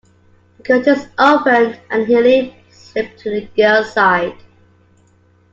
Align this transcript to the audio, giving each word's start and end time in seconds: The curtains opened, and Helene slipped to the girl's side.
The 0.57 0.63
curtains 0.63 1.05
opened, 1.19 1.79
and 1.91 2.07
Helene 2.07 2.55
slipped 2.71 3.19
to 3.19 3.29
the 3.29 3.45
girl's 3.55 3.93
side. 3.93 4.33